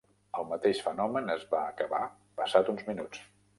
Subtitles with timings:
[0.37, 2.01] El mateix fenomen es va acabar
[2.43, 3.25] passats uns minuts.